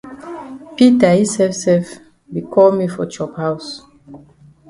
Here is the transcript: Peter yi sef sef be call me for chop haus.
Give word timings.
Peter 0.75 1.13
yi 1.17 1.25
sef 1.33 1.51
sef 1.63 1.85
be 2.31 2.39
call 2.53 2.71
me 2.77 2.85
for 2.93 3.05
chop 3.13 3.33
haus. 3.41 3.67